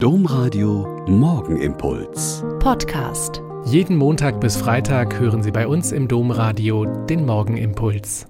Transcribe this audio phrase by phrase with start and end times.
[0.00, 2.44] Domradio Morgenimpuls.
[2.60, 3.42] Podcast.
[3.64, 8.28] Jeden Montag bis Freitag hören Sie bei uns im Domradio den Morgenimpuls.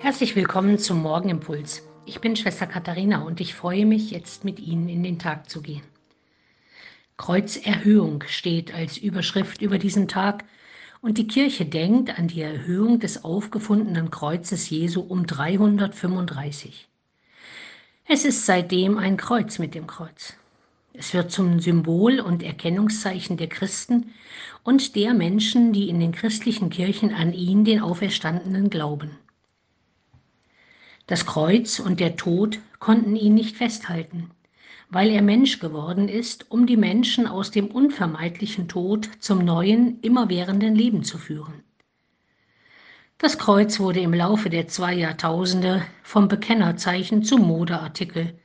[0.00, 1.84] Herzlich willkommen zum Morgenimpuls.
[2.06, 5.62] Ich bin Schwester Katharina und ich freue mich, jetzt mit Ihnen in den Tag zu
[5.62, 5.84] gehen.
[7.18, 10.44] Kreuzerhöhung steht als Überschrift über diesen Tag
[11.00, 16.88] und die Kirche denkt an die Erhöhung des aufgefundenen Kreuzes Jesu um 335.
[18.08, 20.34] Es ist seitdem ein Kreuz mit dem Kreuz.
[20.98, 24.10] Es wird zum Symbol und Erkennungszeichen der Christen
[24.64, 29.12] und der Menschen, die in den christlichen Kirchen an ihn, den Auferstandenen, glauben.
[31.06, 34.32] Das Kreuz und der Tod konnten ihn nicht festhalten,
[34.90, 40.74] weil er Mensch geworden ist, um die Menschen aus dem unvermeidlichen Tod zum neuen, immerwährenden
[40.74, 41.62] Leben zu führen.
[43.18, 48.36] Das Kreuz wurde im Laufe der zwei Jahrtausende vom Bekennerzeichen zum Modeartikel,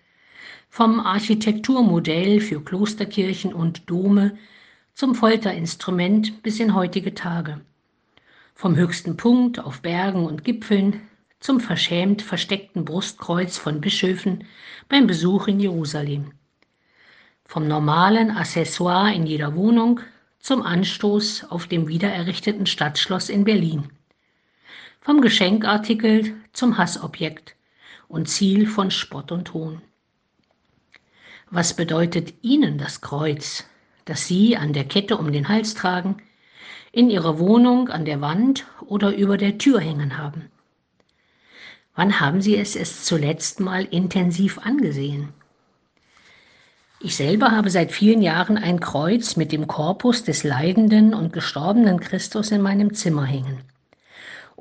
[0.70, 4.38] vom Architekturmodell für Klosterkirchen und Dome
[4.94, 7.62] zum Folterinstrument bis in heutige Tage.
[8.56, 11.02] Vom höchsten Punkt auf Bergen und Gipfeln
[11.40, 14.46] zum verschämt versteckten Brustkreuz von Bischöfen
[14.90, 16.32] beim Besuch in Jerusalem.
[17.46, 20.00] Vom normalen Accessoire in jeder Wohnung
[20.40, 23.90] zum Anstoß auf dem wiedererrichteten Stadtschloss in Berlin.
[25.02, 27.56] Vom Geschenkartikel zum Hassobjekt
[28.08, 29.82] und Ziel von Spott und Hohn.
[31.50, 33.66] Was bedeutet Ihnen das Kreuz,
[34.06, 36.18] das Sie an der Kette um den Hals tragen,
[36.92, 40.50] in Ihrer Wohnung, an der Wand oder über der Tür hängen haben?
[41.96, 45.30] Wann haben Sie es es zuletzt mal intensiv angesehen?
[47.00, 52.00] Ich selber habe seit vielen Jahren ein Kreuz mit dem Korpus des leidenden und gestorbenen
[52.00, 53.60] Christus in meinem Zimmer hängen.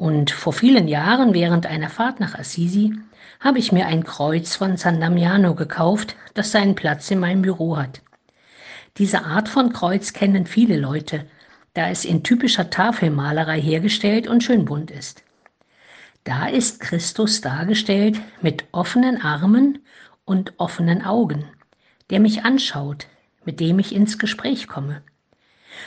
[0.03, 2.93] Und vor vielen Jahren während einer Fahrt nach Assisi
[3.39, 7.77] habe ich mir ein Kreuz von San Damiano gekauft, das seinen Platz in meinem Büro
[7.77, 8.03] hat.
[8.99, 11.25] Diese Art von Kreuz kennen viele Leute,
[11.75, 15.23] da es in typischer Tafelmalerei hergestellt und schön bunt ist.
[16.25, 19.85] Da ist Christus dargestellt mit offenen Armen
[20.25, 21.45] und offenen Augen,
[22.11, 23.07] der mich anschaut,
[23.45, 25.03] mit dem ich ins Gespräch komme.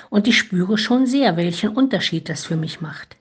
[0.09, 3.17] Und ich spüre schon sehr, welchen Unterschied das für mich macht.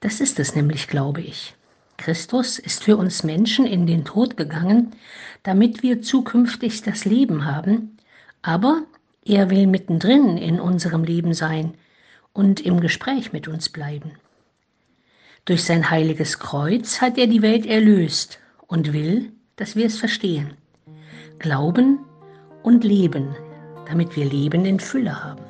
[0.00, 1.54] Das ist es nämlich, glaube ich.
[1.98, 4.92] Christus ist für uns Menschen in den Tod gegangen,
[5.42, 7.98] damit wir zukünftig das Leben haben,
[8.40, 8.84] aber
[9.22, 11.74] er will mittendrin in unserem Leben sein
[12.32, 14.12] und im Gespräch mit uns bleiben.
[15.44, 20.54] Durch sein heiliges Kreuz hat er die Welt erlöst und will, dass wir es verstehen,
[21.38, 21.98] glauben
[22.62, 23.36] und leben,
[23.86, 25.49] damit wir Leben in Fülle haben.